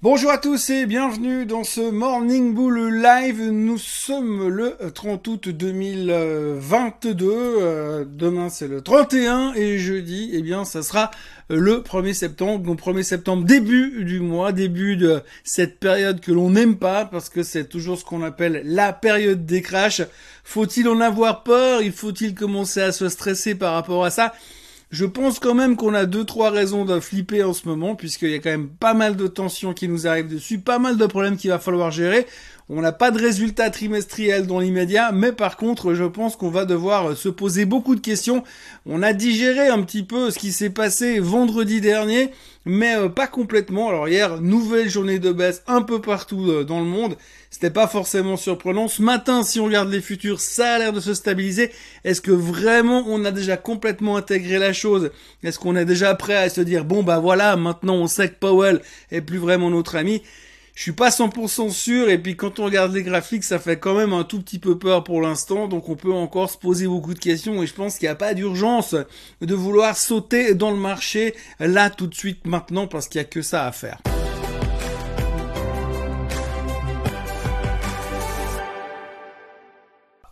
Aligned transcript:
Bonjour 0.00 0.30
à 0.30 0.38
tous 0.38 0.70
et 0.70 0.86
bienvenue 0.86 1.44
dans 1.44 1.64
ce 1.64 1.80
Morning 1.80 2.54
Bull 2.54 3.02
Live. 3.02 3.42
Nous 3.50 3.78
sommes 3.78 4.46
le 4.46 4.76
30 4.94 5.26
août 5.26 5.48
2022. 5.48 7.26
Euh, 7.28 8.04
demain 8.08 8.48
c'est 8.48 8.68
le 8.68 8.80
31 8.80 9.54
et 9.56 9.76
jeudi, 9.76 10.30
eh 10.34 10.40
bien, 10.40 10.64
ça 10.64 10.84
sera 10.84 11.10
le 11.50 11.80
1er 11.80 12.12
septembre. 12.12 12.64
Donc 12.64 12.80
1er 12.80 13.02
septembre, 13.02 13.42
début 13.42 14.04
du 14.04 14.20
mois, 14.20 14.52
début 14.52 14.96
de 14.96 15.20
cette 15.42 15.80
période 15.80 16.20
que 16.20 16.30
l'on 16.30 16.50
n'aime 16.50 16.76
pas 16.76 17.04
parce 17.04 17.28
que 17.28 17.42
c'est 17.42 17.64
toujours 17.64 17.98
ce 17.98 18.04
qu'on 18.04 18.22
appelle 18.22 18.62
la 18.64 18.92
période 18.92 19.46
des 19.46 19.62
crashs. 19.62 20.02
Faut-il 20.44 20.86
en 20.88 21.00
avoir 21.00 21.42
peur? 21.42 21.82
Il 21.82 21.90
faut-il 21.90 22.36
commencer 22.36 22.82
à 22.82 22.92
se 22.92 23.08
stresser 23.08 23.56
par 23.56 23.74
rapport 23.74 24.04
à 24.04 24.10
ça? 24.10 24.32
Je 24.90 25.04
pense 25.04 25.38
quand 25.38 25.54
même 25.54 25.76
qu'on 25.76 25.92
a 25.92 26.06
deux 26.06 26.24
trois 26.24 26.50
raisons 26.50 26.86
de 26.86 26.98
flipper 26.98 27.42
en 27.42 27.52
ce 27.52 27.68
moment 27.68 27.94
puisqu'il 27.94 28.30
y 28.30 28.34
a 28.34 28.38
quand 28.38 28.48
même 28.48 28.70
pas 28.70 28.94
mal 28.94 29.16
de 29.16 29.26
tensions 29.26 29.74
qui 29.74 29.86
nous 29.86 30.06
arrivent 30.06 30.28
dessus, 30.28 30.60
pas 30.60 30.78
mal 30.78 30.96
de 30.96 31.04
problèmes 31.04 31.36
qu'il 31.36 31.50
va 31.50 31.58
falloir 31.58 31.90
gérer. 31.90 32.26
On 32.70 32.80
n'a 32.80 32.92
pas 32.92 33.10
de 33.10 33.18
résultats 33.18 33.68
trimestriels 33.68 34.46
dans 34.46 34.60
l'immédiat, 34.60 35.12
mais 35.12 35.32
par 35.32 35.58
contre, 35.58 35.92
je 35.92 36.04
pense 36.04 36.36
qu'on 36.36 36.50
va 36.50 36.64
devoir 36.64 37.16
se 37.16 37.28
poser 37.28 37.66
beaucoup 37.66 37.94
de 37.94 38.00
questions. 38.00 38.44
On 38.86 39.02
a 39.02 39.12
digéré 39.12 39.68
un 39.68 39.82
petit 39.82 40.02
peu 40.02 40.30
ce 40.30 40.38
qui 40.38 40.52
s'est 40.52 40.70
passé 40.70 41.18
vendredi 41.18 41.82
dernier, 41.82 42.30
mais 42.68 42.96
euh, 42.96 43.08
pas 43.08 43.26
complètement. 43.26 43.88
Alors 43.88 44.08
hier, 44.08 44.40
nouvelle 44.40 44.88
journée 44.88 45.18
de 45.18 45.32
baisse 45.32 45.62
un 45.66 45.82
peu 45.82 46.00
partout 46.00 46.50
euh, 46.50 46.64
dans 46.64 46.80
le 46.80 46.86
monde. 46.86 47.16
C'était 47.50 47.70
pas 47.70 47.86
forcément 47.86 48.36
surprenant. 48.36 48.88
Ce 48.88 49.00
matin, 49.00 49.42
si 49.42 49.58
on 49.58 49.64
regarde 49.64 49.88
les 49.88 50.02
futurs, 50.02 50.38
ça 50.38 50.74
a 50.74 50.78
l'air 50.78 50.92
de 50.92 51.00
se 51.00 51.14
stabiliser. 51.14 51.72
Est-ce 52.04 52.20
que 52.20 52.30
vraiment 52.30 53.04
on 53.08 53.24
a 53.24 53.30
déjà 53.30 53.56
complètement 53.56 54.16
intégré 54.16 54.58
la 54.58 54.74
chose? 54.74 55.10
Est-ce 55.42 55.58
qu'on 55.58 55.76
est 55.76 55.86
déjà 55.86 56.14
prêt 56.14 56.36
à 56.36 56.50
se 56.50 56.60
dire 56.60 56.84
bon 56.84 57.02
bah 57.02 57.18
voilà, 57.18 57.56
maintenant 57.56 57.94
on 57.94 58.06
sait 58.06 58.28
que 58.28 58.38
Powell 58.38 58.82
est 59.10 59.22
plus 59.22 59.38
vraiment 59.38 59.70
notre 59.70 59.96
ami? 59.96 60.22
Je 60.78 60.84
suis 60.84 60.92
pas 60.92 61.08
100% 61.08 61.70
sûr 61.70 62.08
et 62.08 62.18
puis 62.18 62.36
quand 62.36 62.60
on 62.60 62.66
regarde 62.66 62.94
les 62.94 63.02
graphiques, 63.02 63.42
ça 63.42 63.58
fait 63.58 63.80
quand 63.80 63.96
même 63.96 64.12
un 64.12 64.22
tout 64.22 64.40
petit 64.40 64.60
peu 64.60 64.78
peur 64.78 65.02
pour 65.02 65.20
l'instant, 65.20 65.66
donc 65.66 65.88
on 65.88 65.96
peut 65.96 66.12
encore 66.12 66.48
se 66.48 66.56
poser 66.56 66.86
beaucoup 66.86 67.14
de 67.14 67.18
questions 67.18 67.60
et 67.60 67.66
je 67.66 67.74
pense 67.74 67.98
qu'il 67.98 68.06
n'y 68.06 68.12
a 68.12 68.14
pas 68.14 68.32
d'urgence 68.32 68.94
de 69.40 69.54
vouloir 69.56 69.96
sauter 69.96 70.54
dans 70.54 70.70
le 70.70 70.76
marché 70.76 71.34
là 71.58 71.90
tout 71.90 72.06
de 72.06 72.14
suite 72.14 72.46
maintenant 72.46 72.86
parce 72.86 73.08
qu'il 73.08 73.18
y 73.18 73.22
a 73.22 73.24
que 73.24 73.42
ça 73.42 73.66
à 73.66 73.72
faire. 73.72 73.98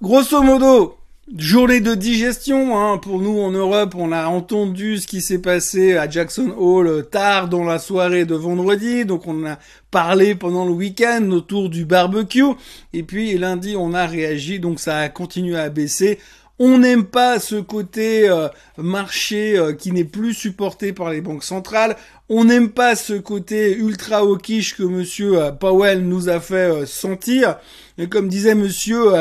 Grosso 0.00 0.42
modo, 0.42 0.96
Journée 1.34 1.80
de 1.80 1.96
digestion, 1.96 2.78
hein. 2.78 2.98
pour 2.98 3.20
nous 3.20 3.40
en 3.40 3.50
Europe, 3.50 3.96
on 3.96 4.12
a 4.12 4.28
entendu 4.28 4.98
ce 4.98 5.08
qui 5.08 5.20
s'est 5.20 5.40
passé 5.40 5.96
à 5.96 6.08
Jackson 6.08 6.54
Hall 6.56 6.86
euh, 6.86 7.02
tard 7.02 7.48
dans 7.48 7.64
la 7.64 7.80
soirée 7.80 8.24
de 8.24 8.36
vendredi, 8.36 9.04
donc 9.04 9.26
on 9.26 9.44
a 9.44 9.58
parlé 9.90 10.36
pendant 10.36 10.64
le 10.64 10.70
week-end 10.70 11.28
autour 11.32 11.68
du 11.68 11.84
barbecue, 11.84 12.44
et 12.92 13.02
puis 13.02 13.36
lundi 13.38 13.74
on 13.76 13.92
a 13.92 14.06
réagi, 14.06 14.60
donc 14.60 14.78
ça 14.78 14.98
a 14.98 15.08
continué 15.08 15.58
à 15.58 15.68
baisser. 15.68 16.20
On 16.60 16.78
n'aime 16.78 17.04
pas 17.04 17.40
ce 17.40 17.56
côté 17.56 18.28
euh, 18.28 18.46
marché 18.78 19.58
euh, 19.58 19.72
qui 19.72 19.90
n'est 19.90 20.04
plus 20.04 20.32
supporté 20.32 20.92
par 20.92 21.10
les 21.10 21.22
banques 21.22 21.44
centrales. 21.44 21.96
On 22.28 22.44
n'aime 22.44 22.70
pas 22.70 22.94
ce 22.94 23.14
côté 23.14 23.76
ultra 23.76 24.18
hawkish 24.18 24.76
que 24.76 24.84
monsieur 24.84 25.50
Powell 25.58 26.06
nous 26.06 26.28
a 26.28 26.40
fait 26.40 26.86
sentir. 26.86 27.56
Et 27.98 28.08
comme 28.08 28.28
disait 28.28 28.54
monsieur 28.54 29.12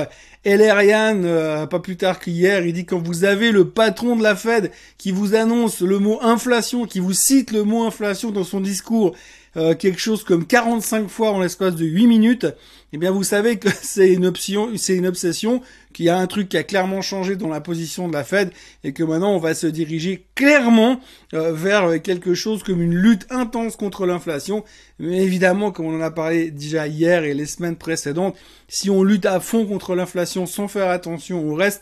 Elerian, 0.45 1.23
euh, 1.23 1.65
pas 1.65 1.79
plus 1.79 1.97
tard 1.97 2.19
qu'hier, 2.19 2.65
il 2.65 2.73
dit 2.73 2.85
quand 2.85 2.99
vous 2.99 3.23
avez 3.25 3.51
le 3.51 3.67
patron 3.67 4.15
de 4.15 4.21
la 4.23 4.35
Fed 4.35 4.71
qui 4.97 5.11
vous 5.11 5.33
annonce 5.33 5.81
le 5.81 5.97
mot 5.97 6.19
inflation, 6.21 6.85
qui 6.85 6.99
vous 6.99 7.13
cite 7.13 7.51
le 7.51 7.63
mot 7.63 7.83
inflation 7.83 8.31
dans 8.31 8.43
son 8.43 8.61
discours, 8.61 9.15
euh, 9.57 9.73
quelque 9.73 9.99
chose 9.99 10.23
comme 10.23 10.45
45 10.45 11.07
fois 11.07 11.31
en 11.31 11.39
l'espace 11.39 11.75
de 11.75 11.85
8 11.85 12.07
minutes, 12.07 12.47
eh 12.93 12.97
bien 12.97 13.11
vous 13.11 13.23
savez 13.23 13.57
que 13.57 13.69
c'est 13.81 14.11
une 14.11 14.25
option, 14.25 14.69
c'est 14.77 14.95
une 14.95 15.07
obsession, 15.07 15.61
qu'il 15.93 16.05
y 16.05 16.09
a 16.09 16.17
un 16.17 16.27
truc 16.27 16.49
qui 16.49 16.57
a 16.57 16.63
clairement 16.63 17.01
changé 17.01 17.35
dans 17.35 17.47
la 17.47 17.61
position 17.61 18.07
de 18.07 18.13
la 18.13 18.23
Fed 18.23 18.51
et 18.83 18.91
que 18.91 19.03
maintenant 19.03 19.33
on 19.33 19.39
va 19.39 19.53
se 19.53 19.67
diriger 19.67 20.25
clairement 20.35 20.99
euh, 21.33 21.53
vers 21.53 22.01
quelque 22.01 22.33
chose 22.33 22.63
comme 22.63 22.81
une 22.81 22.95
lutte 22.95 23.25
intense 23.29 23.75
contre 23.77 24.05
l'inflation. 24.05 24.63
Mais 24.99 25.23
évidemment, 25.23 25.71
comme 25.71 25.85
on 25.85 25.97
en 25.97 26.01
a 26.01 26.11
parlé 26.11 26.51
déjà 26.51 26.87
hier 26.87 27.23
et 27.23 27.33
les 27.33 27.45
semaines 27.45 27.77
précédentes, 27.77 28.35
si 28.67 28.89
on 28.89 29.03
lutte 29.03 29.25
à 29.25 29.39
fond 29.39 29.65
contre 29.65 29.95
l'inflation 29.95 30.45
sans 30.45 30.67
faire 30.67 30.89
attention 30.89 31.47
au 31.49 31.55
reste, 31.55 31.81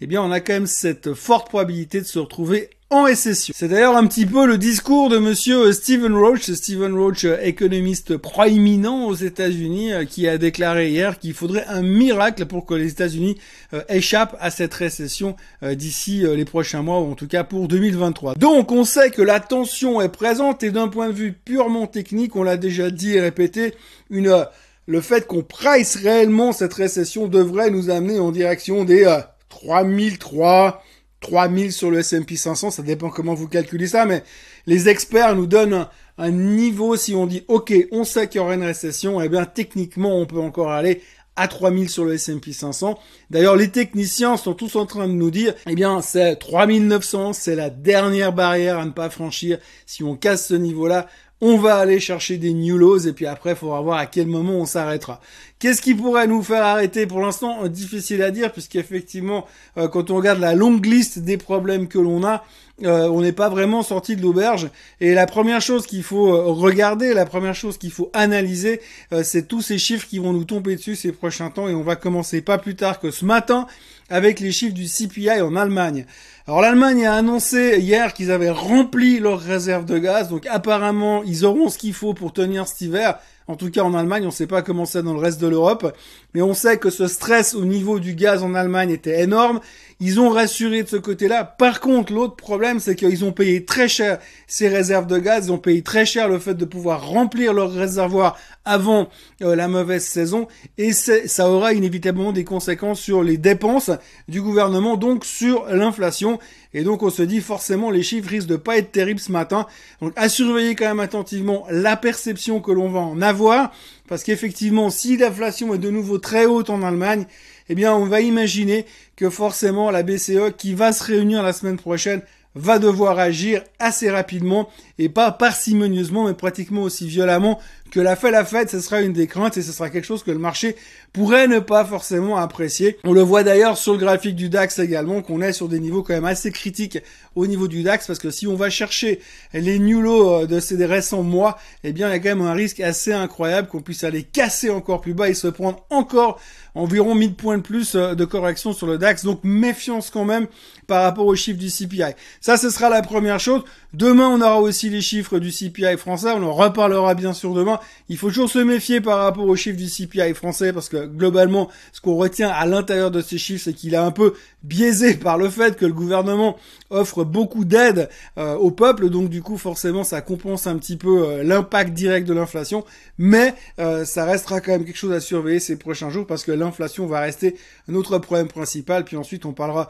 eh 0.00 0.06
bien 0.06 0.22
on 0.22 0.30
a 0.30 0.40
quand 0.40 0.54
même 0.54 0.66
cette 0.66 1.12
forte 1.12 1.48
probabilité 1.48 2.00
de 2.00 2.06
se 2.06 2.18
retrouver 2.18 2.70
en 2.92 3.04
récession. 3.04 3.54
C'est 3.56 3.68
d'ailleurs 3.68 3.96
un 3.96 4.06
petit 4.08 4.26
peu 4.26 4.46
le 4.46 4.58
discours 4.58 5.08
de 5.08 5.18
monsieur 5.18 5.72
Stephen 5.72 6.12
Roach, 6.12 6.50
Stephen 6.50 6.92
Roach, 6.92 7.24
économiste 7.24 8.16
proéminent 8.16 9.06
aux 9.06 9.14
États-Unis, 9.14 9.92
euh, 9.92 10.04
qui 10.04 10.26
a 10.26 10.38
déclaré 10.38 10.90
hier 10.90 11.20
qu'il 11.20 11.32
faudrait 11.32 11.64
un 11.68 11.82
miracle 11.82 12.46
pour 12.46 12.66
que 12.66 12.74
les 12.74 12.90
États-Unis 12.90 13.38
euh, 13.74 13.82
échappent 13.88 14.36
à 14.40 14.50
cette 14.50 14.74
récession 14.74 15.36
euh, 15.62 15.76
d'ici 15.76 16.24
les 16.34 16.44
prochains 16.44 16.82
mois, 16.82 16.98
ou 17.00 17.12
en 17.12 17.14
tout 17.14 17.28
cas 17.28 17.44
pour 17.44 17.68
2023. 17.68 18.34
Donc 18.34 18.72
on 18.72 18.82
sait 18.82 19.10
que 19.10 19.22
la 19.22 19.38
tension 19.38 20.00
est 20.00 20.08
présente 20.08 20.64
et 20.64 20.72
d'un 20.72 20.88
point 20.88 21.08
de 21.08 21.12
vue 21.12 21.32
purement 21.32 21.86
technique, 21.86 22.34
on 22.34 22.42
l'a 22.42 22.56
déjà 22.56 22.90
dit 22.90 23.14
et 23.14 23.20
répété, 23.20 23.74
le 24.10 25.00
fait 25.00 25.28
qu'on 25.28 25.42
price 25.42 25.94
réellement 25.94 26.52
cette 26.52 26.74
récession 26.74 27.28
devrait 27.28 27.70
nous 27.70 27.88
amener 27.88 28.18
en 28.18 28.32
direction 28.32 28.84
des 28.84 29.20
3003 29.48 30.82
3000 31.20 31.72
sur 31.72 31.90
le 31.90 31.98
S&P 32.00 32.36
500, 32.36 32.70
ça 32.70 32.82
dépend 32.82 33.10
comment 33.10 33.34
vous 33.34 33.48
calculez 33.48 33.86
ça, 33.86 34.06
mais 34.06 34.24
les 34.66 34.88
experts 34.88 35.36
nous 35.36 35.46
donnent 35.46 35.86
un, 36.18 36.30
niveau, 36.30 36.96
si 36.96 37.14
on 37.14 37.26
dit, 37.26 37.44
ok, 37.48 37.72
on 37.92 38.04
sait 38.04 38.28
qu'il 38.28 38.40
y 38.40 38.44
aura 38.44 38.54
une 38.54 38.64
récession, 38.64 39.20
eh 39.20 39.28
bien, 39.28 39.44
techniquement, 39.44 40.18
on 40.18 40.26
peut 40.26 40.40
encore 40.40 40.70
aller 40.70 41.02
à 41.36 41.48
3000 41.48 41.88
sur 41.88 42.04
le 42.04 42.14
S&P 42.14 42.52
500. 42.52 42.98
D'ailleurs, 43.30 43.56
les 43.56 43.70
techniciens 43.70 44.36
sont 44.36 44.54
tous 44.54 44.76
en 44.76 44.84
train 44.84 45.08
de 45.08 45.12
nous 45.12 45.30
dire, 45.30 45.54
eh 45.66 45.74
bien, 45.74 46.02
c'est 46.02 46.36
3900, 46.36 47.32
c'est 47.32 47.54
la 47.54 47.70
dernière 47.70 48.32
barrière 48.32 48.78
à 48.78 48.84
ne 48.84 48.90
pas 48.90 49.08
franchir. 49.08 49.58
Si 49.86 50.02
on 50.02 50.16
casse 50.16 50.48
ce 50.48 50.54
niveau-là, 50.54 51.06
on 51.40 51.56
va 51.56 51.76
aller 51.76 52.00
chercher 52.00 52.36
des 52.36 52.52
new 52.52 52.76
lows 52.76 53.06
et 53.06 53.12
puis 53.12 53.26
après, 53.26 53.50
il 53.50 53.56
faudra 53.56 53.80
voir 53.80 53.98
à 53.98 54.06
quel 54.06 54.26
moment 54.26 54.54
on 54.54 54.66
s'arrêtera. 54.66 55.20
Qu'est-ce 55.60 55.82
qui 55.82 55.94
pourrait 55.94 56.26
nous 56.26 56.42
faire 56.42 56.64
arrêter? 56.64 57.06
Pour 57.06 57.20
l'instant, 57.20 57.68
difficile 57.68 58.22
à 58.22 58.30
dire 58.30 58.50
puisqu'effectivement, 58.50 59.46
euh, 59.76 59.88
quand 59.88 60.10
on 60.10 60.16
regarde 60.16 60.40
la 60.40 60.54
longue 60.54 60.86
liste 60.86 61.18
des 61.18 61.36
problèmes 61.36 61.86
que 61.86 61.98
l'on 61.98 62.24
a, 62.24 62.44
euh, 62.82 63.10
on 63.10 63.20
n'est 63.20 63.32
pas 63.32 63.50
vraiment 63.50 63.82
sorti 63.82 64.16
de 64.16 64.22
l'auberge. 64.22 64.70
Et 65.02 65.12
la 65.12 65.26
première 65.26 65.60
chose 65.60 65.86
qu'il 65.86 66.02
faut 66.02 66.32
euh, 66.32 66.44
regarder, 66.44 67.12
la 67.12 67.26
première 67.26 67.54
chose 67.54 67.76
qu'il 67.76 67.90
faut 67.90 68.10
analyser, 68.14 68.80
c'est 69.22 69.48
tous 69.48 69.60
ces 69.60 69.76
chiffres 69.76 70.06
qui 70.08 70.18
vont 70.18 70.32
nous 70.32 70.44
tomber 70.44 70.76
dessus 70.76 70.96
ces 70.96 71.12
prochains 71.12 71.50
temps. 71.50 71.68
Et 71.68 71.74
on 71.74 71.82
va 71.82 71.94
commencer 71.94 72.40
pas 72.40 72.56
plus 72.56 72.74
tard 72.74 72.98
que 72.98 73.10
ce 73.10 73.26
matin 73.26 73.66
avec 74.08 74.40
les 74.40 74.52
chiffres 74.52 74.74
du 74.74 74.86
CPI 74.86 75.42
en 75.42 75.56
Allemagne. 75.56 76.06
Alors 76.46 76.62
l'Allemagne 76.62 77.06
a 77.06 77.14
annoncé 77.14 77.78
hier 77.78 78.12
qu'ils 78.14 78.32
avaient 78.32 78.50
rempli 78.50 79.20
leurs 79.20 79.40
réserves 79.40 79.84
de 79.84 79.98
gaz, 79.98 80.30
donc 80.30 80.46
apparemment 80.46 81.22
ils 81.22 81.44
auront 81.44 81.68
ce 81.68 81.78
qu'il 81.78 81.94
faut 81.94 82.14
pour 82.14 82.32
tenir 82.32 82.66
cet 82.66 82.80
hiver. 82.80 83.18
En 83.46 83.56
tout 83.56 83.70
cas 83.70 83.82
en 83.82 83.94
Allemagne, 83.94 84.22
on 84.22 84.26
ne 84.26 84.32
sait 84.32 84.46
pas 84.46 84.62
comment 84.62 84.84
c'est 84.84 85.02
dans 85.02 85.12
le 85.12 85.18
reste 85.18 85.40
de 85.40 85.48
l'Europe, 85.48 85.96
mais 86.34 86.42
on 86.42 86.54
sait 86.54 86.78
que 86.78 86.90
ce 86.90 87.06
stress 87.06 87.54
au 87.54 87.64
niveau 87.64 87.98
du 87.98 88.14
gaz 88.14 88.42
en 88.42 88.54
Allemagne 88.54 88.90
était 88.90 89.22
énorme. 89.22 89.60
Ils 90.02 90.18
ont 90.18 90.30
rassuré 90.30 90.82
de 90.82 90.88
ce 90.88 90.96
côté-là. 90.96 91.44
Par 91.44 91.80
contre, 91.80 92.14
l'autre 92.14 92.36
problème, 92.36 92.80
c'est 92.80 92.94
qu'ils 92.94 93.22
ont 93.24 93.32
payé 93.32 93.66
très 93.66 93.86
cher 93.86 94.18
ces 94.46 94.68
réserves 94.68 95.06
de 95.06 95.18
gaz, 95.18 95.46
ils 95.46 95.52
ont 95.52 95.58
payé 95.58 95.82
très 95.82 96.06
cher 96.06 96.28
le 96.28 96.38
fait 96.38 96.54
de 96.54 96.64
pouvoir 96.64 97.06
remplir 97.06 97.52
leurs 97.52 97.72
réservoirs 97.72 98.38
avant 98.64 99.08
euh, 99.42 99.54
la 99.56 99.68
mauvaise 99.68 100.04
saison, 100.04 100.48
et 100.78 100.92
ça 100.92 101.50
aura 101.50 101.72
inévitablement 101.72 102.32
des 102.32 102.44
conséquences 102.44 103.00
sur 103.00 103.22
les 103.22 103.36
dépenses 103.36 103.90
du 104.28 104.40
gouvernement, 104.40 104.96
donc 104.96 105.24
sur 105.24 105.66
l'inflation. 105.66 106.38
Et 106.72 106.84
donc 106.84 107.02
on 107.02 107.10
se 107.10 107.22
dit 107.22 107.40
forcément 107.40 107.90
les 107.90 108.02
chiffres 108.02 108.28
risquent 108.30 108.48
de 108.48 108.56
pas 108.56 108.78
être 108.78 108.92
terribles 108.92 109.20
ce 109.20 109.32
matin. 109.32 109.66
Donc 110.00 110.12
à 110.16 110.28
surveiller 110.28 110.76
quand 110.76 110.86
même 110.86 111.00
attentivement 111.00 111.66
la 111.68 111.96
perception 111.96 112.60
que 112.60 112.70
l'on 112.70 112.90
va 112.90 113.00
en 113.00 113.20
avoir, 113.20 113.72
parce 114.10 114.24
qu'effectivement 114.24 114.90
si 114.90 115.16
l'inflation 115.16 115.72
est 115.72 115.78
de 115.78 115.88
nouveau 115.88 116.18
très 116.18 116.44
haute 116.44 116.68
en 116.68 116.82
Allemagne, 116.82 117.26
eh 117.68 117.76
bien 117.76 117.94
on 117.94 118.06
va 118.06 118.20
imaginer 118.20 118.84
que 119.14 119.30
forcément 119.30 119.92
la 119.92 120.02
BCE 120.02 120.50
qui 120.58 120.74
va 120.74 120.92
se 120.92 121.04
réunir 121.04 121.44
la 121.44 121.52
semaine 121.52 121.78
prochaine 121.78 122.20
va 122.56 122.80
devoir 122.80 123.20
agir 123.20 123.62
assez 123.78 124.10
rapidement 124.10 124.68
et 124.98 125.08
pas 125.08 125.30
parcimonieusement 125.30 126.26
mais 126.26 126.34
pratiquement 126.34 126.82
aussi 126.82 127.06
violemment 127.06 127.60
que 127.90 128.00
la 128.00 128.16
fait 128.16 128.30
la 128.30 128.44
fête, 128.44 128.70
ce 128.70 128.80
sera 128.80 129.00
une 129.00 129.12
des 129.12 129.26
craintes 129.26 129.56
et 129.56 129.62
ce 129.62 129.72
sera 129.72 129.90
quelque 129.90 130.04
chose 130.04 130.22
que 130.22 130.30
le 130.30 130.38
marché 130.38 130.76
pourrait 131.12 131.48
ne 131.48 131.58
pas 131.58 131.84
forcément 131.84 132.36
apprécier. 132.36 132.98
On 133.04 133.12
le 133.12 133.22
voit 133.22 133.42
d'ailleurs 133.42 133.76
sur 133.76 133.92
le 133.92 133.98
graphique 133.98 134.36
du 134.36 134.48
DAX 134.48 134.78
également 134.78 135.22
qu'on 135.22 135.40
est 135.40 135.52
sur 135.52 135.68
des 135.68 135.80
niveaux 135.80 136.02
quand 136.02 136.14
même 136.14 136.24
assez 136.24 136.52
critiques 136.52 136.98
au 137.34 137.46
niveau 137.46 137.68
du 137.68 137.82
DAX 137.82 138.06
parce 138.06 138.18
que 138.18 138.30
si 138.30 138.46
on 138.46 138.54
va 138.54 138.70
chercher 138.70 139.20
les 139.52 139.78
new 139.78 140.00
lows 140.00 140.42
euh, 140.42 140.46
de 140.46 140.60
ces 140.60 140.84
récents 140.84 141.22
mois, 141.22 141.58
eh 141.84 141.92
bien 141.92 142.08
il 142.08 142.12
y 142.12 142.14
a 142.14 142.18
quand 142.18 142.36
même 142.36 142.46
un 142.46 142.52
risque 142.52 142.80
assez 142.80 143.12
incroyable 143.12 143.68
qu'on 143.68 143.80
puisse 143.80 144.04
aller 144.04 144.22
casser 144.22 144.70
encore 144.70 145.00
plus 145.00 145.14
bas 145.14 145.28
et 145.28 145.34
se 145.34 145.48
prendre 145.48 145.84
encore 145.90 146.40
environ 146.74 147.14
1000 147.14 147.34
points 147.34 147.58
de 147.58 147.62
plus 147.62 147.94
euh, 147.94 148.14
de 148.14 148.24
correction 148.24 148.72
sur 148.72 148.86
le 148.86 148.98
DAX. 148.98 149.24
Donc 149.24 149.40
méfiance 149.42 150.10
quand 150.10 150.24
même 150.24 150.46
par 150.86 151.02
rapport 151.02 151.26
aux 151.26 151.34
chiffres 151.34 151.58
du 151.58 151.68
CPI. 151.68 152.14
Ça, 152.40 152.56
ce 152.56 152.70
sera 152.70 152.88
la 152.88 153.02
première 153.02 153.40
chose. 153.40 153.62
Demain, 153.92 154.28
on 154.28 154.40
aura 154.40 154.60
aussi 154.60 154.90
les 154.90 155.00
chiffres 155.00 155.38
du 155.38 155.50
CPI 155.50 155.96
français. 155.96 156.30
On 156.32 156.42
en 156.42 156.52
reparlera 156.52 157.14
bien 157.14 157.32
sûr 157.32 157.54
demain. 157.54 157.79
Il 158.08 158.16
faut 158.16 158.28
toujours 158.28 158.50
se 158.50 158.58
méfier 158.58 159.00
par 159.00 159.18
rapport 159.18 159.46
aux 159.46 159.56
chiffres 159.56 159.76
du 159.76 159.86
CPI 159.86 160.34
français 160.34 160.72
parce 160.72 160.88
que 160.88 161.06
globalement, 161.06 161.68
ce 161.92 162.00
qu'on 162.00 162.16
retient 162.16 162.48
à 162.50 162.66
l'intérieur 162.66 163.10
de 163.10 163.20
ces 163.20 163.38
chiffres, 163.38 163.64
c'est 163.64 163.72
qu'il 163.72 163.94
est 163.94 163.98
un 163.98 164.10
peu 164.10 164.34
biaisé 164.62 165.14
par 165.16 165.38
le 165.38 165.48
fait 165.48 165.76
que 165.76 165.86
le 165.86 165.92
gouvernement 165.92 166.56
offre 166.90 167.24
beaucoup 167.24 167.64
d'aide 167.64 168.08
euh, 168.38 168.54
au 168.56 168.70
peuple. 168.70 169.10
Donc 169.10 169.28
du 169.28 169.42
coup, 169.42 169.58
forcément, 169.58 170.04
ça 170.04 170.20
compense 170.20 170.66
un 170.66 170.76
petit 170.78 170.96
peu 170.96 171.24
euh, 171.26 171.42
l'impact 171.42 171.92
direct 171.92 172.26
de 172.26 172.34
l'inflation. 172.34 172.84
Mais 173.18 173.54
euh, 173.78 174.04
ça 174.04 174.24
restera 174.24 174.60
quand 174.60 174.72
même 174.72 174.84
quelque 174.84 174.96
chose 174.96 175.12
à 175.12 175.20
surveiller 175.20 175.60
ces 175.60 175.76
prochains 175.76 176.10
jours 176.10 176.26
parce 176.26 176.44
que 176.44 176.52
l'inflation 176.52 177.06
va 177.06 177.20
rester 177.20 177.56
notre 177.88 178.18
problème 178.18 178.48
principal. 178.48 179.04
Puis 179.04 179.16
ensuite, 179.16 179.44
on 179.44 179.52
parlera 179.52 179.88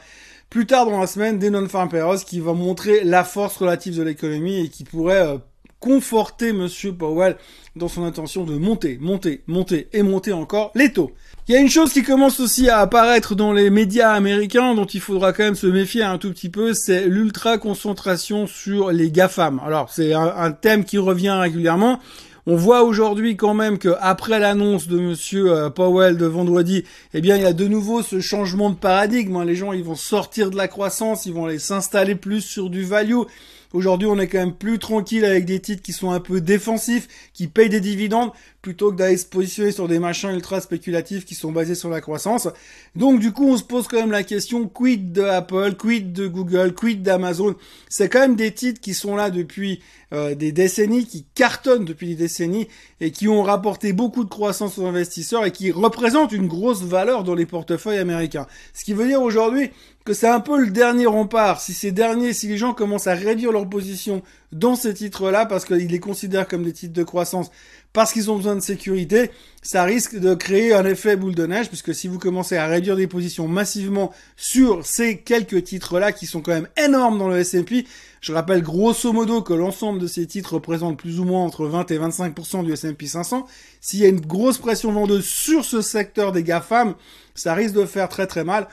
plus 0.51 0.67
tard 0.67 0.85
dans 0.85 1.01
la 1.01 1.07
semaine 1.07 1.39
des 1.39 1.49
non-farm 1.49 1.89
payrolls 1.89 2.19
qui 2.19 2.41
va 2.41 2.53
montrer 2.53 3.05
la 3.05 3.23
force 3.23 3.57
relative 3.57 3.97
de 3.97 4.03
l'économie 4.03 4.59
et 4.59 4.69
qui 4.69 4.83
pourrait 4.83 5.25
euh, 5.25 5.39
conforter 5.81 6.53
Monsieur 6.53 6.93
Powell 6.93 7.37
dans 7.75 7.89
son 7.89 8.05
intention 8.05 8.45
de 8.45 8.55
monter, 8.55 8.99
monter, 9.01 9.43
monter 9.47 9.89
et 9.93 10.03
monter 10.03 10.33
encore 10.33 10.71
les 10.75 10.93
taux. 10.93 11.13
Il 11.49 11.55
y 11.55 11.57
a 11.57 11.61
une 11.61 11.71
chose 11.71 11.93
qui 11.93 12.03
commence 12.03 12.39
aussi 12.39 12.69
à 12.69 12.79
apparaître 12.79 13.35
dans 13.35 13.53
les 13.53 13.71
médias 13.71 14.13
américains 14.13 14.75
dont 14.75 14.85
il 14.85 15.01
faudra 15.01 15.33
quand 15.33 15.43
même 15.43 15.55
se 15.57 15.67
méfier 15.67 16.03
un 16.03 16.19
tout 16.19 16.31
petit 16.31 16.51
peu, 16.51 16.75
c'est 16.75 17.07
l'ultra 17.07 17.59
concentration 17.59 18.47
sur 18.47 18.93
les 18.93 19.11
GAFAM. 19.11 19.61
Alors 19.65 19.91
c'est 19.91 20.13
un, 20.13 20.53
thème 20.53 20.85
qui 20.85 20.99
revient 20.99 21.31
régulièrement. 21.31 21.99
On 22.47 22.57
voit 22.57 22.83
aujourd'hui 22.83 23.37
quand 23.37 23.55
même 23.55 23.79
que 23.79 23.95
après 24.01 24.39
l'annonce 24.39 24.89
de 24.89 24.99
Monsieur 24.99 25.53
euh, 25.53 25.71
Powell 25.71 26.17
de 26.17 26.27
vendredi, 26.27 26.85
eh 27.15 27.21
bien 27.21 27.37
il 27.37 27.43
y 27.43 27.47
a 27.47 27.53
de 27.53 27.69
nouveau 27.69 28.03
ce 28.03 28.21
changement 28.21 28.71
de 28.71 28.77
paradigme. 28.77 29.37
Hein. 29.37 29.45
Les 29.45 29.57
gens 29.57 29.73
ils 29.73 29.85
vont 29.85 29.95
sortir 29.95 30.51
de 30.51 30.57
la 30.57 30.69
croissance, 30.69 31.27
ils 31.27 31.33
vont 31.33 31.47
aller 31.47 31.59
s'installer 31.59 32.15
plus 32.15 32.41
sur 32.41 32.71
du 32.71 32.83
value. 32.83 33.23
Aujourd'hui, 33.73 34.09
on 34.09 34.19
est 34.19 34.27
quand 34.27 34.39
même 34.39 34.55
plus 34.55 34.81
tranquille 34.81 35.25
avec 35.25 35.45
des 35.45 35.61
titres 35.61 35.83
qui 35.83 35.93
sont 35.93 36.11
un 36.11 36.19
peu 36.19 36.41
défensifs, 36.41 37.07
qui 37.33 37.47
payent 37.47 37.69
des 37.69 37.81
dividendes, 37.81 38.33
plutôt 38.63 38.91
que 38.91 38.97
d'aller 38.97 39.17
se 39.17 39.27
positionner 39.27 39.71
sur 39.71 39.87
des 39.87 40.01
machins 40.01 40.31
ultra 40.31 40.61
spéculatifs 40.61 41.25
qui 41.25 41.37
sont 41.37 41.53
basés 41.53 41.77
sur 41.77 41.89
la 41.89 42.01
croissance. 42.01 42.49
Donc 42.97 43.21
du 43.21 43.33
coup, 43.33 43.49
on 43.49 43.57
se 43.57 43.63
pose 43.63 43.87
quand 43.87 43.99
même 43.99 44.11
la 44.11 44.25
question, 44.25 44.67
quid 44.67 45.13
de 45.13 45.23
Apple, 45.23 45.77
quid 45.79 46.13
de 46.13 46.27
Google, 46.27 46.75
quid 46.75 47.03
d'Amazon? 47.03 47.55
C'est 47.89 48.09
quand 48.09 48.21
même 48.21 48.37
des 48.37 48.53
titres 48.53 48.81
qui 48.81 48.93
sont 48.93 49.15
là 49.15 49.31
depuis 49.31 49.81
euh, 50.13 50.35
des 50.35 50.51
décennies, 50.51 51.07
qui 51.07 51.25
cartonnent 51.35 51.85
depuis 51.85 52.09
des 52.09 52.17
décennies 52.17 52.67
et 53.01 53.13
qui 53.13 53.29
ont 53.29 53.43
rapporté 53.43 53.93
beaucoup 53.93 54.25
de 54.25 54.29
croissance 54.29 54.79
aux 54.79 54.87
investisseurs 54.87 55.47
et 55.47 55.53
qui 55.53 55.71
représentent 55.71 56.33
une 56.33 56.49
grosse 56.49 56.83
valeur 56.83 57.23
dans 57.23 57.37
les 57.37 57.47
portefeuilles 57.47 57.99
américains. 57.99 58.47
Ce 58.75 58.85
qui 58.85 58.93
veut 58.93 59.07
dire 59.07 59.23
aujourd'hui 59.23 59.71
c'est 60.15 60.29
un 60.29 60.41
peu 60.41 60.59
le 60.59 60.71
dernier 60.71 61.07
rempart. 61.07 61.61
Si 61.61 61.75
ces 61.75 61.93
derniers, 61.93 62.33
si 62.33 62.49
les 62.49 62.57
gens 62.57 62.75
commencent 62.75 63.07
à 63.07 63.15
réduire 63.15 63.53
leur 63.53 63.69
position 63.69 64.23
dans 64.53 64.75
ces 64.75 64.95
titres-là, 64.95 65.47
parce 65.47 65.65
qu'ils 65.65 65.89
les 65.89 66.01
considèrent 66.01 66.49
comme 66.49 66.65
des 66.65 66.73
titres 66.73 66.93
de 66.93 67.03
croissance, 67.03 67.51
parce 67.93 68.13
qu'ils 68.13 68.31
ont 68.31 68.37
besoin 68.37 68.55
de 68.55 68.61
sécurité, 68.61 69.31
ça 69.63 69.85
risque 69.85 70.17
de 70.17 70.35
créer 70.35 70.75
un 70.75 70.85
effet 70.85 71.17
boule 71.17 71.35
de 71.35 71.47
neige, 71.47 71.69
puisque 71.69 71.95
si 71.95 72.09
vous 72.09 72.19
commencez 72.19 72.57
à 72.57 72.67
réduire 72.67 72.97
des 72.97 73.07
positions 73.07 73.49
massivement 73.49 74.13
sur 74.37 74.87
ces 74.87 75.19
quelques 75.19 75.65
titres-là, 75.65 76.13
qui 76.13 76.27
sont 76.27 76.41
quand 76.41 76.53
même 76.53 76.69
énormes 76.77 77.19
dans 77.19 77.29
le 77.29 77.39
S&P, 77.39 77.87
je 78.21 78.33
rappelle 78.33 78.63
grosso 78.63 79.13
modo 79.13 79.43
que 79.43 79.55
l'ensemble 79.55 79.99
de 79.99 80.07
ces 80.07 80.27
titres 80.27 80.55
représente 80.55 80.99
plus 80.99 81.21
ou 81.21 81.25
moins 81.25 81.45
entre 81.45 81.67
20 81.67 81.91
et 81.91 81.99
25% 81.99 82.65
du 82.65 82.73
S&P 82.73 83.07
500. 83.07 83.47
S'il 83.81 84.01
y 84.01 84.05
a 84.05 84.09
une 84.09 84.21
grosse 84.21 84.59
pression 84.59 84.93
vendeuse 84.93 85.25
sur 85.25 85.65
ce 85.65 85.81
secteur 85.81 86.33
des 86.33 86.43
GAFAM, 86.43 86.95
ça 87.35 87.55
risque 87.55 87.75
de 87.75 87.87
faire 87.87 88.09
très 88.09 88.27
très 88.27 88.45
mal. 88.45 88.69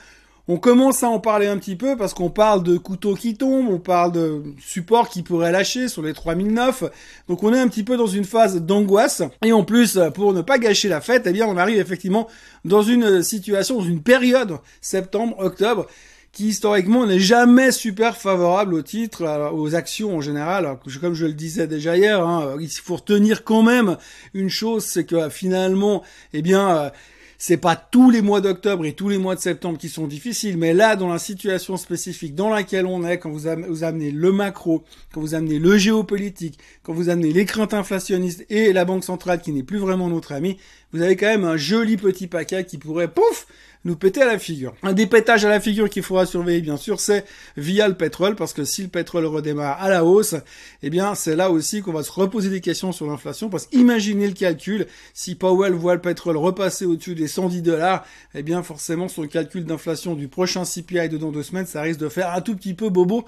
On 0.50 0.56
commence 0.56 1.02
à 1.02 1.08
en 1.08 1.20
parler 1.20 1.46
un 1.46 1.58
petit 1.58 1.76
peu 1.76 1.94
parce 1.94 2.14
qu'on 2.14 2.30
parle 2.30 2.62
de 2.62 2.78
couteaux 2.78 3.14
qui 3.14 3.34
tombent, 3.34 3.68
on 3.68 3.78
parle 3.78 4.12
de 4.12 4.42
supports 4.58 5.10
qui 5.10 5.22
pourraient 5.22 5.52
lâcher 5.52 5.88
sur 5.88 6.00
les 6.00 6.14
3009. 6.14 6.84
Donc 7.28 7.42
on 7.42 7.52
est 7.52 7.58
un 7.58 7.68
petit 7.68 7.84
peu 7.84 7.98
dans 7.98 8.06
une 8.06 8.24
phase 8.24 8.56
d'angoisse. 8.56 9.22
Et 9.44 9.52
en 9.52 9.62
plus, 9.62 10.00
pour 10.14 10.32
ne 10.32 10.40
pas 10.40 10.58
gâcher 10.58 10.88
la 10.88 11.02
fête, 11.02 11.24
eh 11.26 11.32
bien 11.32 11.46
on 11.46 11.58
arrive 11.58 11.78
effectivement 11.78 12.28
dans 12.64 12.80
une 12.80 13.22
situation, 13.22 13.76
dans 13.76 13.84
une 13.84 14.00
période 14.00 14.56
septembre, 14.80 15.36
octobre 15.38 15.86
qui 16.32 16.48
historiquement 16.48 17.04
n'est 17.04 17.18
jamais 17.18 17.70
super 17.70 18.16
favorable 18.16 18.72
au 18.72 18.82
titre, 18.82 19.50
aux 19.52 19.74
actions 19.74 20.16
en 20.16 20.20
général. 20.22 20.78
comme 21.00 21.14
je 21.14 21.26
le 21.26 21.32
disais 21.34 21.66
déjà 21.66 21.96
hier, 21.96 22.26
hein, 22.26 22.56
il 22.58 22.70
faut 22.70 22.96
retenir 22.96 23.44
quand 23.44 23.62
même 23.62 23.98
une 24.32 24.48
chose, 24.48 24.84
c'est 24.84 25.04
que 25.04 25.28
finalement, 25.28 26.02
eh 26.32 26.40
bien, 26.40 26.70
euh, 26.70 26.90
c'est 27.40 27.56
pas 27.56 27.76
tous 27.76 28.10
les 28.10 28.20
mois 28.20 28.40
d'octobre 28.40 28.84
et 28.84 28.92
tous 28.92 29.08
les 29.08 29.16
mois 29.16 29.36
de 29.36 29.40
septembre 29.40 29.78
qui 29.78 29.88
sont 29.88 30.08
difficiles, 30.08 30.58
mais 30.58 30.74
là, 30.74 30.96
dans 30.96 31.08
la 31.08 31.20
situation 31.20 31.76
spécifique 31.76 32.34
dans 32.34 32.50
laquelle 32.50 32.84
on 32.84 33.06
est, 33.06 33.18
quand 33.18 33.30
vous, 33.30 33.46
amenez 33.46 34.10
le 34.10 34.32
macro, 34.32 34.82
quand 35.14 35.20
vous 35.20 35.36
amenez 35.36 35.60
le 35.60 35.78
géopolitique, 35.78 36.58
quand 36.82 36.92
vous 36.92 37.10
amenez 37.10 37.32
les 37.32 37.44
craintes 37.44 37.74
inflationnistes 37.74 38.44
et 38.50 38.72
la 38.72 38.84
banque 38.84 39.04
centrale 39.04 39.40
qui 39.40 39.52
n'est 39.52 39.62
plus 39.62 39.78
vraiment 39.78 40.08
notre 40.08 40.32
ami, 40.32 40.58
vous 40.92 41.02
avez 41.02 41.16
quand 41.16 41.26
même 41.26 41.44
un 41.44 41.56
joli 41.56 41.96
petit 41.96 42.26
paquet 42.26 42.64
qui 42.64 42.78
pourrait, 42.78 43.08
pouf, 43.08 43.46
nous 43.84 43.96
péter 43.96 44.22
à 44.22 44.26
la 44.26 44.38
figure. 44.38 44.74
Un 44.82 44.92
des 44.92 45.06
pétages 45.06 45.44
à 45.44 45.48
la 45.48 45.60
figure 45.60 45.88
qu'il 45.88 46.02
faudra 46.02 46.26
surveiller, 46.26 46.60
bien 46.60 46.76
sûr, 46.76 47.00
c'est 47.00 47.24
via 47.56 47.88
le 47.88 47.94
pétrole, 47.94 48.34
parce 48.34 48.52
que 48.52 48.64
si 48.64 48.82
le 48.82 48.88
pétrole 48.88 49.24
redémarre 49.26 49.80
à 49.80 49.88
la 49.88 50.04
hausse, 50.04 50.34
eh 50.82 50.90
bien, 50.90 51.14
c'est 51.14 51.36
là 51.36 51.50
aussi 51.50 51.80
qu'on 51.80 51.92
va 51.92 52.02
se 52.02 52.10
reposer 52.10 52.50
des 52.50 52.60
questions 52.60 52.92
sur 52.92 53.06
l'inflation, 53.06 53.48
parce 53.48 53.66
qu'imaginez 53.66 54.26
le 54.26 54.34
calcul, 54.34 54.86
si 55.14 55.34
Powell 55.34 55.72
voit 55.72 55.94
le 55.94 56.00
pétrole 56.00 56.36
repasser 56.36 56.86
au-dessus 56.86 57.14
des 57.14 57.28
110 57.28 57.62
dollars, 57.62 58.04
eh 58.34 58.42
bien, 58.42 58.62
forcément, 58.62 59.08
son 59.08 59.26
calcul 59.26 59.64
d'inflation 59.64 60.14
du 60.14 60.28
prochain 60.28 60.64
CPI 60.64 61.08
de 61.08 61.16
dans 61.16 61.30
deux 61.30 61.42
semaines, 61.42 61.66
ça 61.66 61.82
risque 61.82 62.00
de 62.00 62.08
faire 62.08 62.32
un 62.32 62.40
tout 62.40 62.56
petit 62.56 62.74
peu 62.74 62.88
bobo 62.90 63.24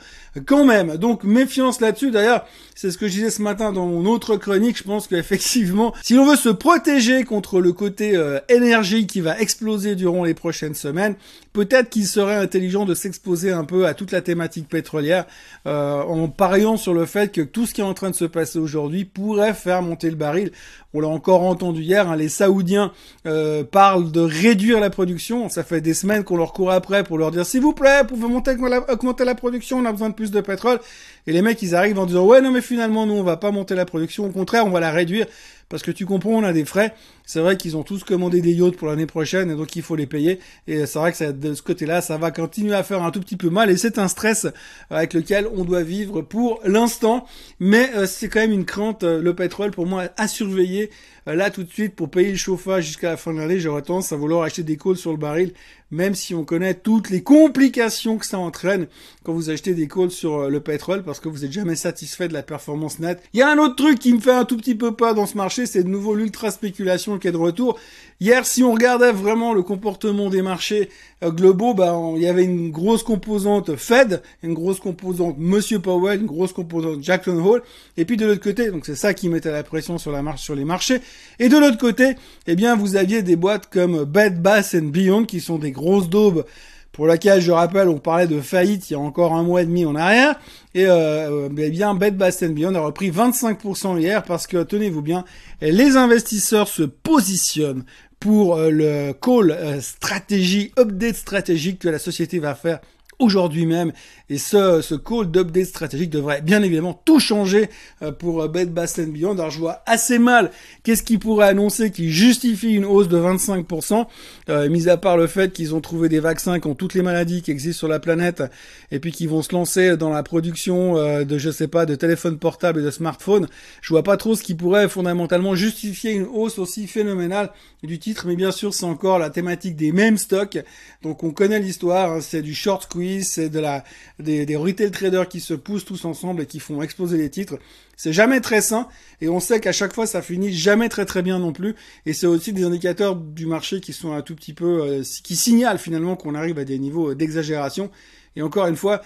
quand 0.46 0.64
même. 0.64 0.96
Donc, 0.96 1.24
méfiance 1.24 1.80
là-dessus. 1.80 2.10
D'ailleurs, 2.10 2.46
c'est 2.74 2.90
ce 2.90 2.98
que 2.98 3.08
je 3.08 3.12
disais 3.12 3.30
ce 3.30 3.42
matin 3.42 3.72
dans 3.72 3.86
mon 3.86 4.06
autre 4.06 4.36
chronique. 4.36 4.78
Je 4.78 4.84
pense 4.84 5.06
qu'effectivement, 5.06 5.94
si 6.02 6.14
l'on 6.14 6.26
veut 6.26 6.36
se 6.36 6.48
protéger 6.48 7.24
contre 7.24 7.49
le 7.58 7.72
côté 7.72 8.14
euh, 8.14 8.38
énergie 8.48 9.06
qui 9.06 9.20
va 9.20 9.40
exploser 9.40 9.96
durant 9.96 10.22
les 10.22 10.34
prochaines 10.34 10.74
semaines. 10.74 11.16
Peut-être 11.52 11.90
qu'il 11.90 12.06
serait 12.06 12.36
intelligent 12.36 12.84
de 12.84 12.94
s'exposer 12.94 13.50
un 13.50 13.64
peu 13.64 13.86
à 13.86 13.94
toute 13.94 14.12
la 14.12 14.20
thématique 14.20 14.68
pétrolière 14.68 15.26
euh, 15.66 16.00
en 16.00 16.28
pariant 16.28 16.76
sur 16.76 16.94
le 16.94 17.06
fait 17.06 17.32
que 17.32 17.40
tout 17.40 17.66
ce 17.66 17.74
qui 17.74 17.80
est 17.80 17.84
en 17.84 17.94
train 17.94 18.10
de 18.10 18.14
se 18.14 18.24
passer 18.24 18.60
aujourd'hui 18.60 19.04
pourrait 19.04 19.52
faire 19.52 19.82
monter 19.82 20.10
le 20.10 20.16
baril. 20.16 20.52
On 20.94 21.00
l'a 21.00 21.08
encore 21.08 21.42
entendu 21.42 21.82
hier, 21.82 22.08
hein, 22.08 22.14
les 22.14 22.28
Saoudiens 22.28 22.92
euh, 23.26 23.64
parlent 23.64 24.12
de 24.12 24.20
réduire 24.20 24.78
la 24.78 24.90
production. 24.90 25.48
Ça 25.48 25.64
fait 25.64 25.80
des 25.80 25.94
semaines 25.94 26.22
qu'on 26.22 26.36
leur 26.36 26.52
court 26.52 26.70
après 26.70 27.02
pour 27.02 27.18
leur 27.18 27.32
dire 27.32 27.44
s'il 27.44 27.62
vous 27.62 27.72
plaît, 27.72 28.02
pouvez 28.06 28.28
monter, 28.28 28.52
augmenter 28.88 29.24
la 29.24 29.34
production, 29.34 29.78
on 29.78 29.84
a 29.86 29.92
besoin 29.92 30.10
de 30.10 30.14
plus 30.14 30.30
de 30.30 30.40
pétrole. 30.40 30.78
Et 31.26 31.32
les 31.32 31.42
mecs, 31.42 31.60
ils 31.62 31.74
arrivent 31.74 31.98
en 31.98 32.06
disant 32.06 32.26
ouais 32.26 32.40
non 32.40 32.52
mais 32.52 32.60
finalement 32.60 33.06
nous 33.06 33.14
on 33.14 33.24
va 33.24 33.36
pas 33.36 33.50
monter 33.50 33.74
la 33.74 33.86
production, 33.86 34.26
au 34.26 34.30
contraire 34.30 34.66
on 34.66 34.70
va 34.70 34.80
la 34.80 34.92
réduire 34.92 35.26
parce 35.70 35.84
que 35.84 35.92
tu 35.92 36.04
comprends, 36.04 36.32
on 36.32 36.42
a 36.42 36.52
des 36.52 36.64
frais. 36.64 36.94
C'est 37.24 37.38
vrai 37.38 37.56
qu'ils 37.56 37.76
ont 37.76 37.84
tous 37.84 38.02
commandé 38.02 38.40
des 38.40 38.52
yachts 38.52 38.76
pour 38.76 38.88
l'année 38.88 39.06
prochaine 39.06 39.52
et 39.52 39.54
donc 39.54 39.76
il 39.76 39.82
faut 39.82 39.94
les 39.94 40.06
payer. 40.06 40.40
Et 40.66 40.84
c'est 40.84 40.98
vrai 40.98 41.12
que 41.12 41.16
ça, 41.16 41.32
de 41.40 41.54
ce 41.54 41.62
côté-là, 41.62 42.00
ça 42.00 42.18
va 42.18 42.30
continuer 42.30 42.74
à 42.74 42.82
faire 42.82 43.02
un 43.02 43.10
tout 43.10 43.20
petit 43.20 43.36
peu 43.36 43.50
mal 43.50 43.70
et 43.70 43.76
c'est 43.76 43.98
un 43.98 44.08
stress 44.08 44.46
avec 44.90 45.14
lequel 45.14 45.48
on 45.56 45.64
doit 45.64 45.82
vivre 45.82 46.22
pour 46.22 46.60
l'instant. 46.64 47.26
Mais 47.58 47.90
euh, 47.96 48.06
c'est 48.06 48.28
quand 48.28 48.40
même 48.40 48.52
une 48.52 48.64
crainte, 48.64 49.02
euh, 49.02 49.20
le 49.20 49.34
pétrole 49.34 49.70
pour 49.70 49.86
moi 49.86 50.04
à 50.16 50.28
surveiller 50.28 50.90
euh, 51.28 51.34
là 51.34 51.50
tout 51.50 51.64
de 51.64 51.70
suite 51.70 51.96
pour 51.96 52.10
payer 52.10 52.30
le 52.30 52.36
chauffage 52.36 52.84
jusqu'à 52.84 53.10
la 53.10 53.16
fin 53.16 53.32
de 53.32 53.38
l'année. 53.38 53.58
J'aurais 53.58 53.82
tendance 53.82 54.12
à 54.12 54.16
vouloir 54.16 54.42
acheter 54.42 54.62
des 54.62 54.76
calls 54.76 54.96
sur 54.96 55.10
le 55.10 55.18
baril, 55.18 55.52
même 55.90 56.14
si 56.14 56.34
on 56.34 56.44
connaît 56.44 56.74
toutes 56.74 57.10
les 57.10 57.22
complications 57.22 58.18
que 58.18 58.26
ça 58.26 58.38
entraîne 58.38 58.86
quand 59.24 59.32
vous 59.32 59.50
achetez 59.50 59.74
des 59.74 59.88
calls 59.88 60.10
sur 60.10 60.48
le 60.48 60.60
pétrole 60.60 61.02
parce 61.02 61.20
que 61.20 61.28
vous 61.28 61.44
êtes 61.44 61.52
jamais 61.52 61.76
satisfait 61.76 62.28
de 62.28 62.32
la 62.32 62.42
performance 62.42 62.98
nette. 62.98 63.22
Il 63.32 63.40
y 63.40 63.42
a 63.42 63.50
un 63.50 63.58
autre 63.58 63.76
truc 63.76 63.98
qui 63.98 64.12
me 64.12 64.20
fait 64.20 64.32
un 64.32 64.44
tout 64.44 64.56
petit 64.56 64.74
peu 64.74 64.92
peur 64.92 65.14
dans 65.14 65.26
ce 65.26 65.36
marché 65.36 65.66
c'est 65.66 65.82
de 65.82 65.88
nouveau 65.88 66.14
l'ultra 66.14 66.50
spéculation 66.50 67.18
qui 67.18 67.28
est 67.28 67.32
de 67.32 67.36
retour. 67.36 67.78
Hier, 68.20 68.44
si 68.44 68.62
on 68.62 68.72
regardait 68.72 69.12
vraiment 69.12 69.54
le 69.54 69.62
comportement 69.62 70.28
des 70.28 70.42
marchés 70.42 70.90
euh, 71.24 71.30
globaux, 71.30 71.72
bah, 71.72 71.98
il 72.16 72.22
y 72.22 72.26
avait 72.26 72.44
une 72.44 72.70
grosse 72.70 73.02
composante 73.02 73.76
Fed, 73.76 74.22
une 74.42 74.52
grosse 74.52 74.78
composante 74.78 75.36
Monsieur 75.38 75.78
Powell, 75.78 76.20
une 76.20 76.26
grosse 76.26 76.52
composante 76.52 77.02
Jackson 77.02 77.42
Hole, 77.42 77.62
et 77.96 78.04
puis 78.04 78.18
de 78.18 78.26
l'autre 78.26 78.42
côté, 78.42 78.70
donc 78.70 78.84
c'est 78.84 78.94
ça 78.94 79.14
qui 79.14 79.30
mettait 79.30 79.50
la 79.50 79.62
pression 79.62 79.96
sur 79.96 80.12
la 80.12 80.20
marche 80.20 80.42
sur 80.42 80.54
les 80.54 80.66
marchés. 80.66 81.00
Et 81.38 81.48
de 81.48 81.56
l'autre 81.56 81.78
côté, 81.78 82.14
eh 82.46 82.56
bien, 82.56 82.76
vous 82.76 82.96
aviez 82.96 83.22
des 83.22 83.36
boîtes 83.36 83.70
comme 83.70 84.04
Bed 84.04 84.42
Bath 84.42 84.74
and 84.74 84.88
Beyond 84.88 85.24
qui 85.24 85.40
sont 85.40 85.58
des 85.58 85.72
grosses 85.80 86.08
daubes 86.08 86.44
pour 86.92 87.06
laquelle, 87.06 87.40
je 87.40 87.52
rappelle, 87.52 87.88
on 87.88 87.98
parlait 87.98 88.26
de 88.26 88.40
faillite 88.40 88.90
il 88.90 88.94
y 88.94 88.96
a 88.96 89.00
encore 89.00 89.32
un 89.32 89.42
mois 89.42 89.62
et 89.62 89.66
demi 89.66 89.84
en 89.84 89.94
arrière. 89.94 90.38
Et 90.74 90.86
euh, 90.86 91.48
eh 91.56 91.70
bien, 91.70 91.94
Bed 91.94 92.16
Beyond 92.16 92.74
a 92.74 92.80
repris 92.80 93.10
25% 93.10 93.98
hier 93.98 94.22
parce 94.24 94.46
que, 94.46 94.62
tenez-vous 94.62 95.02
bien, 95.02 95.24
les 95.60 95.96
investisseurs 95.96 96.68
se 96.68 96.82
positionnent 96.82 97.84
pour 98.18 98.56
euh, 98.56 98.70
le 98.70 99.12
call 99.12 99.50
euh, 99.52 99.80
stratégie, 99.80 100.72
update 100.78 101.16
stratégique 101.16 101.78
que 101.78 101.88
la 101.88 101.98
société 101.98 102.38
va 102.38 102.54
faire 102.54 102.80
aujourd'hui 103.20 103.66
même. 103.66 103.92
Et 104.28 104.38
ce, 104.38 104.80
ce 104.80 104.94
call 104.94 105.30
d'update 105.30 105.66
stratégique 105.66 106.10
devrait 106.10 106.40
bien 106.40 106.62
évidemment 106.62 107.00
tout 107.04 107.20
changer 107.20 107.68
euh, 108.02 108.12
pour 108.12 108.42
euh, 108.42 108.48
Bed 108.48 108.72
Bath 108.72 108.98
Beyond. 109.00 109.32
Alors 109.32 109.50
je 109.50 109.58
vois 109.58 109.82
assez 109.86 110.18
mal 110.18 110.50
qu'est-ce 110.82 111.02
qui 111.02 111.18
pourrait 111.18 111.48
annoncer 111.48 111.90
qui 111.90 112.10
justifie 112.10 112.72
une 112.72 112.84
hausse 112.84 113.08
de 113.08 113.18
25%, 113.18 114.06
euh, 114.48 114.68
mis 114.68 114.88
à 114.88 114.96
part 114.96 115.16
le 115.16 115.26
fait 115.26 115.52
qu'ils 115.52 115.74
ont 115.74 115.80
trouvé 115.80 116.08
des 116.08 116.20
vaccins 116.20 116.58
contre 116.60 116.76
toutes 116.78 116.94
les 116.94 117.02
maladies 117.02 117.42
qui 117.42 117.50
existent 117.50 117.78
sur 117.78 117.88
la 117.88 118.00
planète 118.00 118.42
et 118.90 118.98
puis 118.98 119.12
qui 119.12 119.26
vont 119.26 119.42
se 119.42 119.52
lancer 119.52 119.96
dans 119.96 120.10
la 120.10 120.22
production 120.22 120.96
euh, 120.96 121.24
de, 121.24 121.38
je 121.38 121.50
sais 121.50 121.68
pas, 121.68 121.86
de 121.86 121.94
téléphones 121.94 122.38
portables 122.38 122.80
et 122.80 122.82
de 122.82 122.90
smartphones. 122.90 123.48
Je 123.82 123.92
vois 123.92 124.02
pas 124.02 124.16
trop 124.16 124.34
ce 124.34 124.42
qui 124.42 124.54
pourrait 124.54 124.88
fondamentalement 124.88 125.54
justifier 125.54 126.12
une 126.12 126.26
hausse 126.26 126.58
aussi 126.58 126.86
phénoménale 126.86 127.50
du 127.82 127.98
titre, 127.98 128.26
mais 128.26 128.36
bien 128.36 128.52
sûr 128.52 128.74
c'est 128.74 128.84
encore 128.84 129.18
la 129.18 129.30
thématique 129.30 129.76
des 129.76 129.92
mêmes 129.92 130.18
stocks. 130.18 130.58
Donc 131.02 131.22
on 131.22 131.30
connaît 131.30 131.60
l'histoire, 131.60 132.12
hein, 132.12 132.20
c'est 132.20 132.42
du 132.42 132.54
short 132.54 132.84
squeeze, 132.84 133.09
c'est 133.22 133.48
de 133.48 133.58
la 133.58 133.84
des, 134.18 134.56
retail 134.56 134.90
traders 134.90 135.28
qui 135.28 135.40
se 135.40 135.54
poussent 135.54 135.84
tous 135.84 136.04
ensemble 136.04 136.42
et 136.42 136.46
qui 136.46 136.60
font 136.60 136.82
exploser 136.82 137.18
les 137.18 137.30
titres. 137.30 137.58
C'est 137.96 138.12
jamais 138.12 138.40
très 138.40 138.60
sain 138.60 138.88
et 139.20 139.28
on 139.28 139.40
sait 139.40 139.60
qu'à 139.60 139.72
chaque 139.72 139.92
fois 139.92 140.06
ça 140.06 140.22
finit 140.22 140.52
jamais 140.52 140.88
très 140.88 141.04
très 141.04 141.22
bien 141.22 141.38
non 141.38 141.52
plus. 141.52 141.74
Et 142.06 142.12
c'est 142.12 142.26
aussi 142.26 142.52
des 142.52 142.64
indicateurs 142.64 143.16
du 143.16 143.46
marché 143.46 143.80
qui 143.80 143.92
sont 143.92 144.12
un 144.12 144.22
tout 144.22 144.34
petit 144.34 144.54
peu 144.54 144.82
euh, 144.82 145.02
qui 145.24 145.36
signalent 145.36 145.78
finalement 145.78 146.16
qu'on 146.16 146.34
arrive 146.34 146.58
à 146.58 146.64
des 146.64 146.78
niveaux 146.78 147.14
d'exagération. 147.14 147.90
Et 148.36 148.42
encore 148.42 148.66
une 148.66 148.76
fois, 148.76 149.02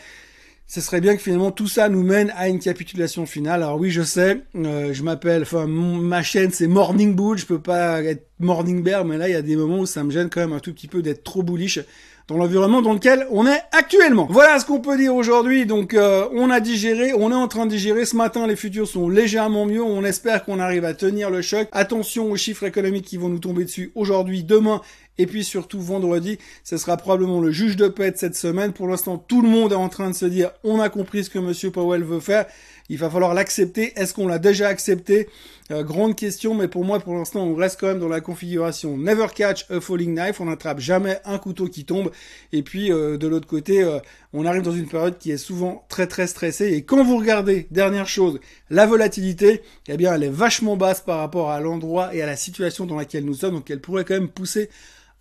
ce 0.67 0.81
serait 0.81 1.01
bien 1.01 1.15
que 1.15 1.23
finalement 1.23 1.51
tout 1.51 1.69
ça 1.69 1.89
nous 1.89 2.03
mène 2.03 2.33
à 2.37 2.49
une 2.49 2.59
capitulation 2.59 3.27
finale. 3.27 3.63
Alors 3.63 3.79
oui, 3.79 3.91
je 3.91 4.03
sais, 4.03 4.43
euh, 4.57 4.93
je 4.93 5.03
m'appelle, 5.03 5.43
enfin 5.43 5.67
ma 5.67 6.23
chaîne 6.23 6.51
c'est 6.53 6.67
Morning 6.67 7.15
Bull, 7.15 7.37
je 7.39 7.47
peux 7.47 7.61
pas 7.61 8.03
être 8.03 8.29
Morning 8.39 8.83
Bear, 8.83 9.05
mais 9.05 9.19
là 9.19 9.29
il 9.29 9.33
y 9.33 9.37
a 9.37 9.43
des 9.43 9.57
moments 9.57 9.81
où 9.81 9.87
ça 9.87 10.03
me 10.05 10.11
gêne 10.11 10.31
quand 10.31 10.41
même 10.41 10.53
un 10.53 10.61
tout 10.61 10.73
petit 10.73 10.89
peu 10.89 11.03
d'être 11.03 11.23
trop 11.23 11.43
bullish 11.43 11.81
dans 12.27 12.37
l'environnement 12.37 12.81
dans 12.81 12.95
lequel 12.95 13.27
on 13.31 13.47
est 13.47 13.63
actuellement. 13.73 14.27
Voilà 14.31 14.59
ce 14.59 14.65
qu'on 14.65 14.81
peut 14.81 14.97
dire 14.97 15.15
aujourd'hui. 15.15 15.67
Donc 15.67 15.95
euh, 15.95 16.27
on 16.33 16.51
a 16.51 16.61
digéré, 16.61 17.13
on 17.13 17.31
est 17.31 17.35
en 17.35 17.49
train 17.49 17.67
de 17.67 17.71
digérer. 17.71 18.05
Ce 18.07 18.17
matin, 18.17 18.47
les 18.47 18.57
futurs 18.57 18.89
sont 18.89 19.09
légèrement 19.09 19.67
mieux. 19.67 19.83
On 19.83 20.05
espère 20.05 20.45
qu'on 20.45 20.59
arrive 20.59 20.85
à 20.85 20.95
tenir 20.95 21.31
le 21.31 21.43
choc. 21.43 21.69
Attention 21.73 22.31
aux 22.31 22.37
chiffres 22.37 22.65
économiques 22.65 23.05
qui 23.05 23.19
vont 23.19 23.29
nous 23.29 23.39
tomber 23.39 23.65
dessus 23.65 23.93
aujourd'hui, 23.95 24.43
demain 24.43 24.81
et 25.19 25.27
puis 25.27 25.45
surtout 25.45 25.81
vendredi, 25.81 26.39
ce 26.65 26.77
sera 26.77 26.97
probablement 26.97 27.41
le 27.41 27.53
juge 27.53 27.77
de 27.77 27.89
paix 27.89 28.11
de 28.11 28.17
cette 28.17 28.35
semaine. 28.35 28.73
Pour 28.73 28.89
l'instant, 28.89 29.17
tout 29.17 29.43
le 29.43 29.49
monde 29.49 29.73
est 29.73 29.77
en 29.77 29.89
train 29.89 30.11
de 30.11 30.15
se 30.15 30.27
dire 30.27 30.51
on 30.65 30.81
a 30.81 30.89
compris 30.89 31.25
ce 31.25 31.31
que 31.31 31.39
Monsieur 31.39 31.71
Powell 31.71 32.03
veut 32.03 32.21
faire. 32.21 32.47
Il 32.91 32.99
va 32.99 33.09
falloir 33.09 33.33
l'accepter. 33.33 33.93
Est-ce 33.97 34.13
qu'on 34.13 34.29
l'a 34.29 34.39
déjà 34.39 34.69
accepté? 34.69 35.29
Euh, 35.71 35.83
Grande 35.83 36.17
question, 36.17 36.55
mais 36.55 36.69
pour 36.69 36.85
moi, 36.85 37.01
pour 37.01 37.15
l'instant, 37.15 37.43
on 37.43 37.55
reste 37.55 37.81
quand 37.81 37.87
même 37.87 37.99
dans 37.99 38.09
la 38.09 38.21
configuration 38.21 38.99
never 38.99 39.27
catch 39.35 39.65
a 39.71 39.81
falling 39.81 40.15
knife. 40.15 40.41
On 40.41 40.45
n'attrape 40.45 40.81
jamais 40.81 41.19
un 41.25 41.39
couteau 41.39 41.67
qui 41.69 41.87
tombe. 41.87 42.11
Et 42.53 42.63
puis 42.63 42.93
euh, 42.93 43.17
de 43.17 43.27
l'autre 43.27 43.47
côté, 43.47 43.83
euh, 43.83 44.01
on 44.35 44.45
arrive 44.45 44.63
dans 44.63 44.73
une 44.73 44.87
période 44.87 45.17
qui 45.17 45.31
est 45.31 45.39
souvent 45.39 45.87
très 45.89 46.07
très 46.07 46.27
stressée. 46.27 46.73
Et 46.75 46.83
quand 46.83 47.03
vous 47.03 47.17
regardez, 47.17 47.67
dernière 47.71 48.09
chose, 48.09 48.39
la 48.69 48.85
volatilité, 48.85 49.63
eh 49.89 49.97
bien, 49.97 50.15
elle 50.15 50.25
est 50.25 50.29
vachement 50.29 50.77
basse 50.77 51.01
par 51.01 51.19
rapport 51.19 51.51
à 51.51 51.61
l'endroit 51.61 52.15
et 52.15 52.21
à 52.21 52.27
la 52.27 52.37
situation 52.37 52.85
dans 52.85 52.97
laquelle 52.97 53.25
nous 53.25 53.35
sommes. 53.35 53.55
Donc, 53.55 53.71
elle 53.71 53.81
pourrait 53.81 54.05
quand 54.05 54.15
même 54.15 54.29
pousser 54.29 54.69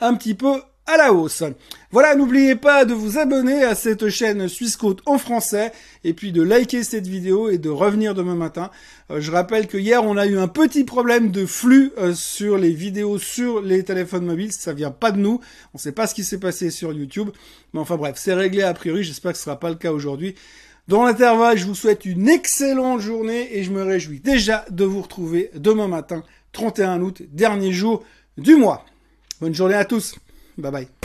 un 0.01 0.15
petit 0.15 0.33
peu 0.33 0.61
à 0.85 0.97
la 0.97 1.13
hausse. 1.13 1.43
Voilà, 1.91 2.15
n'oubliez 2.15 2.55
pas 2.55 2.85
de 2.85 2.93
vous 2.93 3.17
abonner 3.17 3.63
à 3.63 3.75
cette 3.75 4.09
chaîne 4.09 4.47
Suisse 4.47 4.75
Côte 4.75 5.01
en 5.05 5.17
français 5.17 5.71
et 6.03 6.13
puis 6.13 6.31
de 6.31 6.41
liker 6.41 6.83
cette 6.83 7.07
vidéo 7.07 7.49
et 7.49 7.57
de 7.57 7.69
revenir 7.69 8.13
demain 8.15 8.35
matin. 8.35 8.69
Euh, 9.09 9.21
je 9.21 9.31
rappelle 9.31 9.67
que 9.67 9.77
hier 9.77 10.03
on 10.03 10.17
a 10.17 10.25
eu 10.25 10.37
un 10.37 10.47
petit 10.47 10.83
problème 10.83 11.31
de 11.31 11.45
flux 11.45 11.91
euh, 11.97 12.13
sur 12.13 12.57
les 12.57 12.71
vidéos 12.71 13.17
sur 13.17 13.61
les 13.61 13.83
téléphones 13.83 14.25
mobiles, 14.25 14.51
ça 14.51 14.73
vient 14.73 14.91
pas 14.91 15.11
de 15.11 15.19
nous. 15.19 15.39
On 15.73 15.77
sait 15.77 15.91
pas 15.91 16.07
ce 16.07 16.15
qui 16.15 16.23
s'est 16.23 16.39
passé 16.39 16.69
sur 16.69 16.91
YouTube, 16.91 17.29
mais 17.73 17.79
enfin 17.79 17.95
bref, 17.95 18.15
c'est 18.17 18.33
réglé 18.33 18.63
a 18.63 18.73
priori, 18.73 19.03
j'espère 19.03 19.31
que 19.31 19.37
ce 19.37 19.45
sera 19.45 19.59
pas 19.59 19.69
le 19.69 19.75
cas 19.75 19.91
aujourd'hui. 19.91 20.35
Dans 20.89 21.05
l'intervalle, 21.05 21.57
je 21.57 21.65
vous 21.65 21.75
souhaite 21.75 22.03
une 22.03 22.27
excellente 22.27 22.99
journée 22.99 23.55
et 23.57 23.63
je 23.63 23.71
me 23.71 23.83
réjouis 23.83 24.19
déjà 24.19 24.65
de 24.69 24.83
vous 24.83 25.01
retrouver 25.01 25.49
demain 25.55 25.87
matin, 25.87 26.23
31 26.51 27.01
août, 27.01 27.21
dernier 27.31 27.71
jour 27.71 28.03
du 28.37 28.57
mois. 28.57 28.83
Bonne 29.39 29.55
journée 29.55 29.75
à 29.75 29.85
tous. 29.85 30.15
Bye 30.57 30.69
bye. 30.71 31.02